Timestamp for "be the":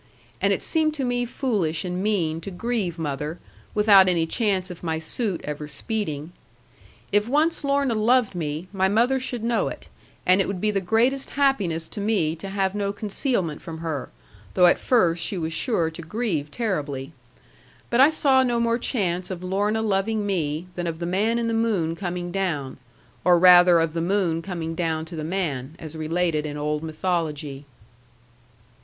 10.59-10.81